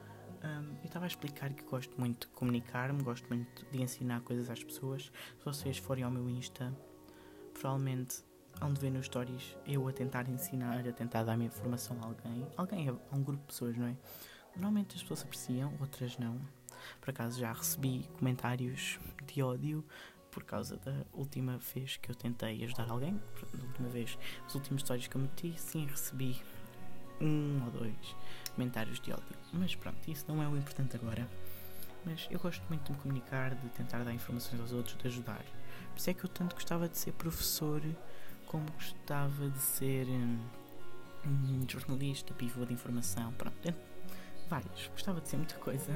Um, 0.43 0.75
eu 0.77 0.86
estava 0.86 1.05
a 1.05 1.07
explicar 1.07 1.51
que 1.51 1.63
gosto 1.63 2.00
muito 2.00 2.27
de 2.27 2.34
comunicar-me, 2.34 3.01
gosto 3.01 3.27
muito 3.27 3.65
de 3.72 3.81
ensinar 3.81 4.22
coisas 4.22 4.50
às 4.50 4.63
pessoas. 4.63 5.12
Se 5.39 5.46
vocês 5.46 5.77
forem 5.77 6.03
ao 6.03 6.12
meu 6.12 6.29
Insta, 6.29 6.72
provavelmente 7.53 8.24
hão 8.62 8.74
de 8.74 8.79
ver 8.79 8.91
nos 8.91 9.05
stories 9.07 9.57
eu 9.65 9.88
a 9.88 9.91
tentar 9.91 10.27
ensinar, 10.29 10.88
a 10.88 10.91
tentar 10.91 11.24
dar 11.24 11.36
minha 11.36 11.48
informação 11.48 11.98
a 12.01 12.05
alguém. 12.05 12.48
Alguém, 12.55 12.89
a 12.89 13.15
um 13.15 13.24
grupo 13.24 13.41
de 13.41 13.48
pessoas, 13.48 13.75
não 13.75 13.88
é? 13.88 13.96
Normalmente 14.58 14.96
as 14.96 15.02
pessoas 15.02 15.24
apreciam, 15.24 15.74
outras 15.80 16.18
não. 16.18 16.40
Por 17.00 17.12
acaso 17.12 17.40
já 17.40 17.54
recebi 17.54 18.08
comentários 18.18 19.00
de 19.26 19.42
ódio 19.42 19.86
por 20.32 20.44
causa 20.44 20.78
da 20.78 21.06
última 21.14 21.58
vez 21.58 21.98
que 21.98 22.10
eu 22.10 22.16
tentei 22.16 22.64
ajudar 22.64 22.90
alguém. 22.90 23.20
Da 23.54 23.64
última 23.64 23.90
vez, 23.90 24.18
os 24.48 24.56
últimos 24.56 24.82
stories 24.82 25.08
que 25.08 25.16
eu 25.16 25.22
meti, 25.22 25.54
sim, 25.58 25.86
recebi 25.86 26.42
um 27.22 27.64
ou 27.66 27.72
dois 27.72 28.16
comentários 28.56 29.00
de 29.00 29.12
ódio. 29.12 29.38
Mas 29.54 29.76
pronto, 29.76 30.10
isso 30.10 30.26
não 30.28 30.42
é 30.42 30.48
o 30.48 30.58
importante 30.58 30.96
agora. 30.96 31.28
Mas 32.06 32.28
eu 32.32 32.40
gosto 32.40 32.64
muito 32.70 32.84
de 32.86 32.92
me 32.94 32.98
comunicar, 32.98 33.54
de 33.54 33.70
tentar 33.70 34.04
dar 34.04 34.14
informações 34.14 34.60
aos 34.60 34.72
outros, 34.72 34.98
de 34.98 35.08
ajudar. 35.08 35.44
Por 35.92 35.98
isso 35.98 36.10
é 36.10 36.14
que 36.14 36.24
eu 36.24 36.30
tanto 36.30 36.56
gostava 36.56 36.88
de 36.88 36.98
ser 36.98 37.12
professor 37.14 37.82
como 38.48 38.66
gostava 38.72 39.50
de 39.50 39.60
ser 39.60 40.08
hum, 40.08 40.40
um, 41.26 41.70
jornalista, 41.70 42.34
pivô 42.34 42.66
de 42.66 42.74
informação, 42.74 43.34
pronto, 43.34 43.74
vários. 44.50 44.88
Gostava 44.88 45.22
de 45.22 45.30
ser 45.30 45.38
muita 45.38 45.56
coisa, 45.56 45.92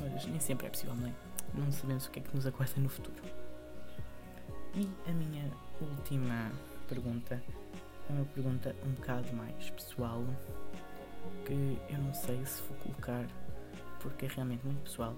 mas 0.00 0.26
nem 0.26 0.40
sempre 0.40 0.66
é 0.66 0.70
possível, 0.70 0.94
não 0.94 1.08
é? 1.08 1.12
Não 1.54 1.70
sabemos 1.70 2.06
o 2.06 2.10
que 2.10 2.20
é 2.20 2.22
que 2.22 2.34
nos 2.34 2.46
aguarda 2.46 2.80
no 2.80 2.88
futuro. 2.88 3.22
E 4.74 4.88
a 5.08 5.12
minha 5.12 5.50
última 5.80 6.50
pergunta 6.88 7.42
é 8.08 8.12
uma 8.12 8.24
pergunta 8.24 8.74
um 8.84 8.92
bocado 8.92 9.32
mais 9.34 9.70
pessoal, 9.70 10.24
que 11.44 11.78
eu 11.90 11.98
não 11.98 12.14
sei 12.14 12.44
se 12.46 12.62
vou 12.62 12.76
colocar 12.78 13.26
porque 14.00 14.26
é 14.26 14.28
realmente 14.28 14.64
muito 14.64 14.82
pessoal 14.82 15.14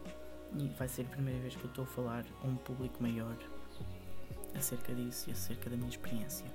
e 0.57 0.69
vai 0.69 0.89
ser 0.89 1.03
a 1.03 1.05
primeira 1.07 1.41
vez 1.41 1.57
que 1.57 1.65
eu 1.65 1.69
estou 1.69 1.85
a 1.85 1.87
falar 1.87 2.25
a 2.43 2.47
um 2.47 2.57
público 2.57 3.03
maior 3.03 3.37
acerca 4.55 4.95
disso 4.95 5.31
e 5.31 5.33
acerca 5.33 5.71
da 5.71 5.77
minha 5.77 5.89
experiência. 5.89 6.47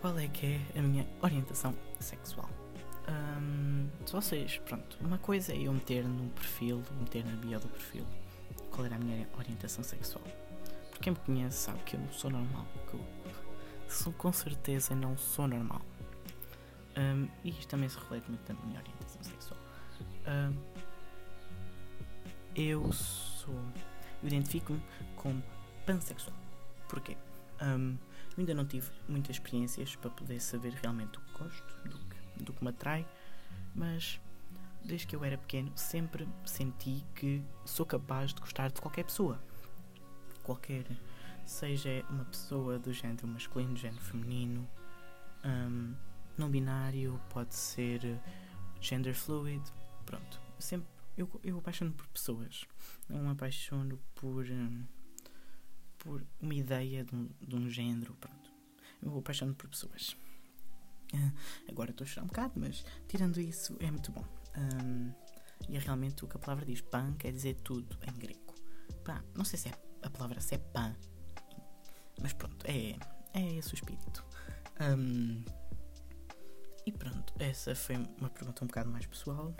Qual 0.00 0.18
é 0.18 0.28
que 0.28 0.60
é 0.74 0.78
a 0.78 0.82
minha 0.82 1.06
orientação 1.22 1.74
sexual? 2.00 2.48
Um, 3.08 3.88
se 4.06 4.12
vocês, 4.12 4.58
pronto, 4.58 4.96
uma 5.00 5.18
coisa 5.18 5.52
é 5.52 5.58
eu 5.58 5.72
meter 5.72 6.04
no 6.04 6.30
perfil, 6.30 6.82
meter 6.98 7.24
na 7.24 7.36
bio 7.36 7.60
do 7.60 7.68
perfil 7.68 8.06
qual 8.70 8.86
era 8.86 8.96
a 8.96 8.98
minha 8.98 9.28
orientação 9.38 9.84
sexual. 9.84 10.24
Porque 10.90 11.04
quem 11.04 11.12
me 11.12 11.18
conhece 11.20 11.58
sabe 11.58 11.78
que 11.84 11.96
eu 11.96 12.00
não 12.00 12.12
sou 12.12 12.30
normal, 12.30 12.66
que 12.90 12.94
eu 12.94 13.04
sou, 13.88 14.12
com 14.14 14.32
certeza 14.32 14.94
não 14.94 15.16
sou 15.16 15.46
normal. 15.46 15.82
Um, 16.96 17.28
e 17.44 17.50
isto 17.50 17.68
também 17.68 17.88
se 17.88 17.98
reflete 17.98 18.28
muito 18.28 18.52
na 18.52 18.60
minha 18.64 18.80
orientação 18.80 19.22
sexual. 19.22 19.60
Um, 20.26 20.56
eu 22.54 22.92
sou. 22.92 23.54
Identifico-me 24.22 24.82
como 25.16 25.42
pansexual. 25.84 26.36
Porquê? 26.88 27.16
Eu 27.60 27.98
ainda 28.38 28.54
não 28.54 28.66
tive 28.66 28.90
muitas 29.08 29.36
experiências 29.36 29.96
para 29.96 30.10
poder 30.10 30.40
saber 30.40 30.72
realmente 30.74 31.18
o 31.18 31.20
que 31.20 31.38
gosto, 31.38 31.88
do 31.88 31.98
que, 31.98 32.13
do 32.36 32.52
que 32.52 32.62
me 32.62 32.70
atrai, 32.70 33.06
mas 33.74 34.20
desde 34.84 35.06
que 35.06 35.16
eu 35.16 35.24
era 35.24 35.38
pequeno 35.38 35.72
sempre 35.76 36.28
senti 36.44 37.04
que 37.14 37.42
sou 37.64 37.86
capaz 37.86 38.32
de 38.34 38.40
gostar 38.40 38.70
de 38.70 38.80
qualquer 38.80 39.04
pessoa. 39.04 39.42
Qualquer, 40.42 40.84
seja 41.46 42.04
uma 42.10 42.24
pessoa 42.24 42.78
do 42.78 42.92
género 42.92 43.26
masculino, 43.26 43.74
do 43.74 43.80
género 43.80 44.02
feminino, 44.02 44.68
um, 45.44 45.94
não 46.36 46.50
binário, 46.50 47.20
pode 47.30 47.54
ser 47.54 48.20
gender 48.80 49.14
fluid, 49.14 49.62
pronto. 50.04 50.40
Sempre 50.58 50.88
eu, 51.16 51.28
eu 51.42 51.58
apaixono 51.58 51.92
por 51.92 52.06
pessoas, 52.08 52.66
não 53.08 53.30
apaixono 53.30 53.98
por. 54.14 54.44
Um, 54.46 54.84
por 56.04 56.22
uma 56.38 56.54
ideia 56.54 57.02
de 57.02 57.16
um, 57.16 57.30
de 57.40 57.56
um 57.56 57.70
género, 57.70 58.14
pronto. 58.20 58.52
Eu 59.02 59.10
vou 59.10 59.20
apaixonando 59.20 59.56
por 59.56 59.68
pessoas. 59.70 60.14
Agora 61.68 61.90
estou 61.90 62.04
a 62.04 62.08
chorar 62.08 62.24
um 62.24 62.28
bocado, 62.28 62.52
mas 62.56 62.84
tirando 63.08 63.40
isso 63.40 63.76
é 63.80 63.90
muito 63.90 64.12
bom. 64.12 64.24
Um, 64.56 65.12
e 65.68 65.76
é 65.76 65.78
realmente 65.78 66.24
o 66.24 66.28
que 66.28 66.36
a 66.36 66.40
palavra 66.40 66.64
diz. 66.64 66.80
Pan 66.80 67.14
quer 67.18 67.32
dizer 67.32 67.54
tudo 67.62 67.98
em 68.06 68.12
grego. 68.18 68.54
Pá, 69.04 69.22
não 69.34 69.44
sei 69.44 69.58
se 69.58 69.68
é 69.68 69.72
a 70.02 70.10
palavra 70.10 70.40
se 70.40 70.54
é 70.54 70.58
pan, 70.58 70.94
mas 72.20 72.32
pronto, 72.32 72.64
é, 72.66 72.96
é 73.32 73.56
esse 73.56 73.72
o 73.72 73.74
espírito. 73.74 74.24
Um, 74.80 75.42
e 76.86 76.92
pronto, 76.92 77.32
essa 77.38 77.74
foi 77.74 77.96
uma 77.96 78.28
pergunta 78.28 78.64
um 78.64 78.66
bocado 78.66 78.90
mais 78.90 79.06
pessoal 79.06 79.54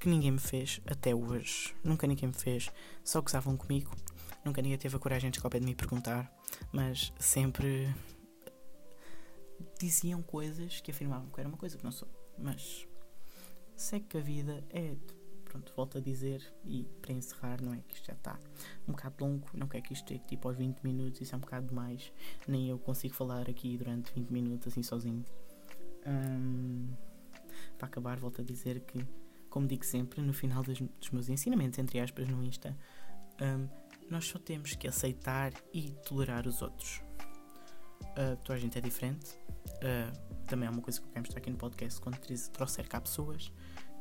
que 0.00 0.08
ninguém 0.08 0.32
me 0.32 0.38
fez 0.38 0.80
até 0.86 1.14
hoje. 1.14 1.74
Nunca 1.82 2.06
ninguém 2.06 2.28
me 2.28 2.34
fez, 2.34 2.70
só 3.02 3.20
gozavam 3.20 3.56
comigo. 3.56 3.94
Nunca 4.44 4.60
ninguém 4.60 4.78
teve 4.78 4.96
a 4.96 4.98
coragem 4.98 5.30
de 5.30 5.38
chegar 5.38 5.58
de 5.58 5.64
me 5.64 5.74
perguntar, 5.74 6.30
mas 6.72 7.12
sempre 7.18 7.94
diziam 9.78 10.22
coisas 10.22 10.80
que 10.80 10.90
afirmavam 10.90 11.28
que 11.30 11.40
era 11.40 11.48
uma 11.48 11.58
coisa 11.58 11.76
que 11.76 11.84
não 11.84 11.92
sou. 11.92 12.08
Mas 12.38 12.86
sei 13.76 14.00
que 14.00 14.18
a 14.18 14.20
vida 14.20 14.64
é. 14.70 14.96
Pronto, 15.44 15.72
volto 15.76 15.98
a 15.98 16.00
dizer 16.00 16.42
e 16.64 16.84
para 17.00 17.12
encerrar, 17.12 17.62
não 17.62 17.72
é 17.72 17.78
que 17.86 17.94
isto 17.94 18.06
já 18.06 18.14
está 18.14 18.36
um 18.88 18.92
bocado 18.92 19.24
longo, 19.24 19.46
não 19.54 19.68
quer 19.68 19.82
que 19.82 19.92
isto 19.92 20.08
chegue 20.08 20.24
tipo 20.24 20.48
aos 20.48 20.56
20 20.56 20.80
minutos, 20.80 21.20
isso 21.20 21.32
é 21.32 21.38
um 21.38 21.40
bocado 21.40 21.68
demais. 21.68 22.12
Nem 22.48 22.68
eu 22.68 22.78
consigo 22.78 23.14
falar 23.14 23.48
aqui 23.48 23.78
durante 23.78 24.12
20 24.12 24.30
minutos 24.30 24.66
assim 24.66 24.82
sozinho. 24.82 25.24
Um, 26.04 26.88
para 27.78 27.86
acabar, 27.86 28.18
volto 28.18 28.40
a 28.40 28.44
dizer 28.44 28.80
que, 28.80 29.06
como 29.48 29.68
digo 29.68 29.84
sempre, 29.84 30.20
no 30.20 30.32
final 30.32 30.62
dos, 30.62 30.80
dos 30.80 31.10
meus 31.10 31.28
ensinamentos, 31.28 31.78
entre 31.78 32.00
aspas, 32.00 32.28
no 32.28 32.42
Insta, 32.42 32.76
um, 33.40 33.68
nós 34.10 34.26
só 34.26 34.38
temos 34.38 34.74
que 34.74 34.88
aceitar 34.88 35.52
e 35.72 35.90
tolerar 36.04 36.46
os 36.46 36.62
outros. 36.62 37.00
Uh, 38.02 38.36
toda 38.44 38.54
a 38.54 38.58
gente 38.58 38.76
é 38.78 38.80
diferente. 38.80 39.38
Uh, 39.84 40.44
também 40.46 40.66
é 40.66 40.70
uma 40.70 40.80
coisa 40.80 40.98
que 40.98 41.06
eu 41.06 41.10
quero 41.10 41.20
mostrar 41.20 41.38
aqui 41.40 41.50
no 41.50 41.58
podcast 41.58 42.00
quando 42.00 42.18
trouxer 42.52 42.88
cá 42.88 43.02
pessoas 43.02 43.52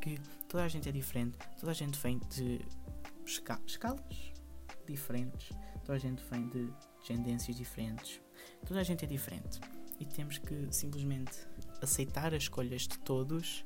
que 0.02 0.18
toda 0.48 0.64
a 0.64 0.68
gente 0.70 0.88
é 0.88 0.92
diferente, 0.94 1.38
toda 1.60 1.72
a 1.72 1.76
gente 1.76 2.00
vem 2.00 2.20
de 2.30 2.62
esca 3.26 3.60
escalas 3.68 4.34
diferentes, 4.88 5.50
toda 5.84 5.94
a 5.96 6.00
gente 6.00 6.24
vem 6.30 6.48
de 6.48 6.70
tendências 7.06 7.56
diferentes, 7.56 8.22
toda 8.66 8.80
a 8.80 8.84
gente 8.84 9.04
é 9.04 9.08
diferente 9.08 9.60
e 10.00 10.06
temos 10.06 10.38
que 10.38 10.68
simplesmente 10.72 11.34
aceitar 11.82 12.34
as 12.34 12.44
escolhas 12.44 12.84
de 12.84 12.98
todos 13.00 13.66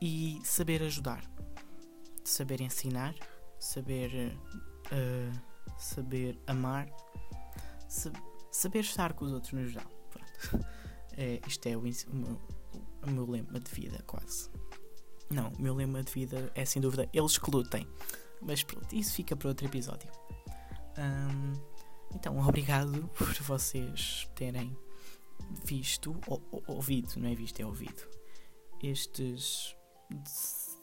e 0.00 0.40
saber 0.42 0.82
ajudar, 0.82 1.22
saber 2.24 2.62
ensinar, 2.62 3.14
saber 3.58 4.34
uh, 4.86 5.50
saber 5.78 6.38
amar, 6.46 6.88
saber 8.50 8.80
estar 8.80 9.12
com 9.14 9.24
os 9.24 9.32
outros 9.32 9.52
no 9.52 9.66
geral. 9.66 9.90
É, 11.16 11.40
isto 11.46 11.66
é 11.66 11.76
o, 11.76 11.80
o, 11.80 12.16
meu, 12.16 12.40
o, 13.06 13.10
meu, 13.10 13.30
lema 13.30 13.60
de 13.60 13.70
vida, 13.70 14.02
quase. 14.06 14.50
Não, 15.30 15.48
o 15.50 15.62
meu 15.62 15.74
lema 15.74 16.02
de 16.02 16.12
vida 16.12 16.50
é 16.54 16.64
sem 16.64 16.80
dúvida 16.80 17.08
eles 17.12 17.38
que 17.38 17.50
lutem. 17.50 17.86
Mas 18.40 18.62
pronto, 18.62 18.94
isso 18.94 19.14
fica 19.14 19.36
para 19.36 19.48
outro 19.48 19.66
episódio. 19.66 20.10
Um, 20.98 21.52
então, 22.14 22.38
obrigado 22.38 23.08
por 23.16 23.32
vocês 23.42 24.28
terem 24.34 24.76
visto, 25.64 26.16
ou, 26.26 26.42
ou, 26.50 26.62
ouvido, 26.66 27.18
não 27.18 27.28
é 27.28 27.34
visto, 27.34 27.60
é 27.60 27.66
ouvido, 27.66 28.08
estes 28.82 29.74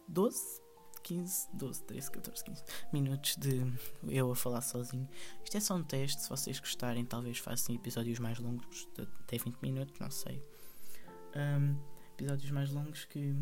12 0.07 0.66
15, 1.07 1.47
12, 1.53 1.83
13, 1.83 2.11
14, 2.11 2.43
15 2.43 2.63
minutos 2.91 3.37
de 3.37 3.63
eu 4.09 4.29
a 4.29 4.35
falar 4.35 4.59
sozinho. 4.59 5.07
Isto 5.41 5.55
é 5.55 5.59
só 5.61 5.75
um 5.75 5.83
teste, 5.83 6.21
se 6.21 6.29
vocês 6.29 6.59
gostarem, 6.59 7.05
talvez 7.05 7.37
façam 7.37 7.73
episódios 7.73 8.19
mais 8.19 8.37
longos, 8.39 8.89
até 9.23 9.37
20 9.37 9.57
minutos, 9.61 9.97
não 9.99 10.11
sei. 10.11 10.43
Um, 11.33 11.77
episódios 12.13 12.51
mais 12.51 12.71
longos 12.71 13.05
que 13.05 13.33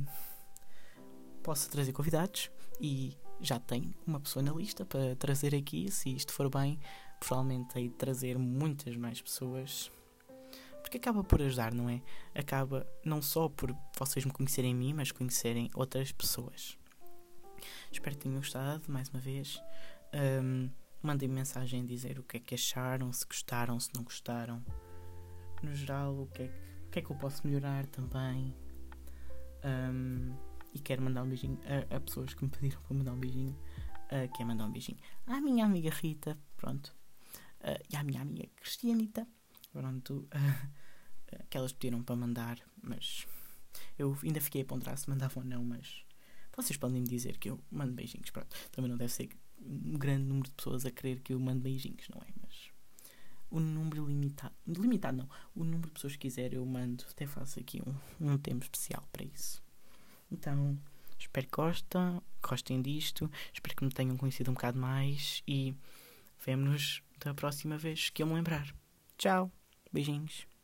possa 1.41 1.67
trazer 1.67 1.91
convidados 1.91 2.51
e 2.79 3.17
já 3.41 3.59
tenho 3.59 3.95
uma 4.05 4.19
pessoa 4.19 4.43
na 4.43 4.51
lista 4.51 4.85
para 4.85 5.15
trazer 5.15 5.55
aqui, 5.55 5.89
se 5.89 6.15
isto 6.15 6.33
for 6.33 6.47
bem, 6.51 6.79
provavelmente 7.19 7.81
de 7.81 7.89
trazer 7.89 8.37
muitas 8.37 8.95
mais 8.95 9.19
pessoas. 9.19 9.91
Porque 10.83 10.97
acaba 10.97 11.23
por 11.23 11.41
ajudar, 11.41 11.73
não 11.73 11.89
é? 11.89 11.99
Acaba 12.35 12.87
não 13.03 13.23
só 13.23 13.49
por 13.49 13.75
vocês 13.97 14.23
me 14.23 14.31
conhecerem 14.31 14.71
a 14.71 14.75
mim, 14.75 14.93
mas 14.93 15.11
conhecerem 15.11 15.67
outras 15.73 16.11
pessoas. 16.11 16.77
Espero 17.91 18.15
que 18.15 18.23
tenham 18.23 18.37
gostado, 18.37 18.83
mais 18.87 19.09
uma 19.09 19.19
vez. 19.19 19.61
Um, 20.13 20.69
mandem 21.01 21.29
mensagem 21.29 21.83
a 21.83 21.85
dizer 21.85 22.19
o 22.19 22.23
que 22.23 22.37
é 22.37 22.39
que 22.39 22.55
acharam, 22.55 23.11
se 23.11 23.25
gostaram, 23.25 23.79
se 23.79 23.89
não 23.93 24.03
gostaram. 24.03 24.63
No 25.61 25.73
geral, 25.75 26.21
o 26.21 26.27
que 26.27 26.43
é 26.43 26.47
que, 26.47 26.53
que, 26.91 26.99
é 26.99 27.01
que 27.01 27.11
eu 27.11 27.15
posso 27.15 27.45
melhorar 27.45 27.85
também. 27.87 28.55
Um, 29.63 30.35
e 30.73 30.79
quero 30.79 31.01
mandar 31.01 31.23
um 31.23 31.27
beijinho 31.27 31.59
a, 31.65 31.95
a, 31.95 31.99
pessoas 31.99 32.33
que 32.33 32.43
me 32.43 32.49
pediram 32.49 32.81
para 32.81 32.95
mandar 32.95 33.13
um 33.13 33.19
beijinho. 33.19 33.57
Uh, 34.05 34.31
quero 34.33 34.47
mandar 34.47 34.65
um 34.65 34.71
beijinho 34.71 34.99
à 35.25 35.41
minha 35.41 35.65
amiga 35.65 35.89
Rita, 35.89 36.37
pronto. 36.57 36.95
Uh, 37.61 37.81
e 37.91 37.95
à 37.95 38.03
minha 38.03 38.21
amiga 38.21 38.47
Cristianita, 38.55 39.27
pronto. 39.71 40.27
Uh, 40.33 40.75
que 41.49 41.57
elas 41.57 41.73
pediram 41.73 42.01
para 42.03 42.15
mandar, 42.15 42.59
mas 42.81 43.27
eu 43.97 44.17
ainda 44.23 44.39
fiquei 44.39 44.61
a 44.61 44.65
ponderar 44.65 44.97
se 44.97 45.09
mandavam 45.09 45.43
ou 45.43 45.49
não, 45.49 45.63
mas 45.63 46.04
vocês 46.55 46.77
podem 46.77 47.01
me 47.01 47.07
dizer 47.07 47.37
que 47.37 47.49
eu 47.49 47.59
mando 47.71 47.93
beijinhos. 47.93 48.29
Pronto, 48.29 48.55
também 48.71 48.89
não 48.89 48.97
deve 48.97 49.11
ser 49.11 49.29
um 49.61 49.97
grande 49.97 50.25
número 50.25 50.45
de 50.45 50.51
pessoas 50.51 50.85
a 50.85 50.91
querer 50.91 51.21
que 51.21 51.33
eu 51.33 51.39
mande 51.39 51.59
beijinhos, 51.59 52.07
não 52.09 52.21
é? 52.21 52.27
Mas 52.41 52.69
o 53.49 53.59
número 53.59 54.05
limitado. 54.05 54.53
limitado 54.67 55.17
não. 55.17 55.29
O 55.55 55.63
número 55.63 55.87
de 55.87 55.93
pessoas 55.93 56.13
que 56.13 56.19
quiser 56.19 56.53
eu 56.53 56.65
mando. 56.65 57.05
Até 57.09 57.25
faço 57.25 57.59
aqui 57.59 57.81
um, 57.81 58.33
um 58.33 58.37
tempo 58.37 58.63
especial 58.63 59.07
para 59.11 59.23
isso. 59.23 59.63
Então, 60.31 60.77
espero 61.17 61.45
que 61.45 61.55
gostem, 61.55 62.21
gostem 62.41 62.81
disto. 62.81 63.29
Espero 63.53 63.75
que 63.75 63.85
me 63.85 63.91
tenham 63.91 64.17
conhecido 64.17 64.51
um 64.51 64.53
bocado 64.53 64.79
mais. 64.79 65.41
E 65.47 65.75
vemo-nos 66.45 67.01
da 67.19 67.33
próxima 67.33 67.77
vez 67.77 68.09
que 68.09 68.23
eu 68.23 68.27
me 68.27 68.33
lembrar. 68.33 68.73
Tchau. 69.17 69.51
Beijinhos. 69.91 70.54